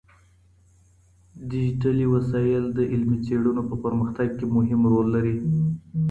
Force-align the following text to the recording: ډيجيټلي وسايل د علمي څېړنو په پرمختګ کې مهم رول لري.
ډيجيټلي 1.49 2.05
وسايل 2.13 2.63
د 2.77 2.79
علمي 2.91 3.17
څېړنو 3.25 3.61
په 3.69 3.75
پرمختګ 3.83 4.27
کې 4.37 4.45
مهم 4.55 4.81
رول 4.91 5.07
لري. 5.15 5.35